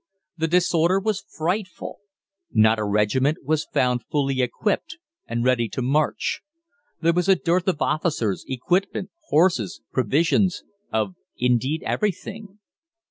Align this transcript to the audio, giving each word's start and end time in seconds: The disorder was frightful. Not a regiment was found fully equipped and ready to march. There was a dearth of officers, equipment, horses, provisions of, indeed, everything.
The 0.35 0.47
disorder 0.47 0.99
was 0.99 1.25
frightful. 1.29 1.99
Not 2.51 2.79
a 2.79 2.83
regiment 2.83 3.37
was 3.43 3.65
found 3.71 4.01
fully 4.09 4.41
equipped 4.41 4.97
and 5.27 5.45
ready 5.45 5.69
to 5.69 5.81
march. 5.83 6.41
There 7.01 7.13
was 7.13 7.29
a 7.29 7.35
dearth 7.35 7.67
of 7.67 7.83
officers, 7.83 8.43
equipment, 8.47 9.11
horses, 9.27 9.81
provisions 9.93 10.63
of, 10.91 11.13
indeed, 11.37 11.83
everything. 11.85 12.57